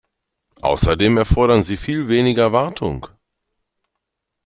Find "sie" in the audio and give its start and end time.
1.61-1.77